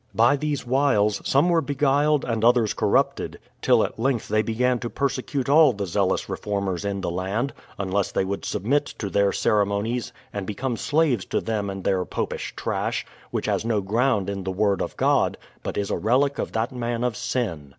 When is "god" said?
14.97-15.37